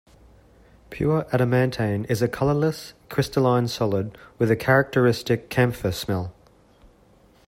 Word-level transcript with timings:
Pure 0.89 1.25
adamantane 1.31 2.09
is 2.09 2.23
a 2.23 2.27
colorless, 2.27 2.95
crystalline 3.07 3.67
solid 3.67 4.17
with 4.39 4.49
a 4.49 4.55
characteristic 4.55 5.47
camphor 5.51 5.91
smell. 5.91 6.33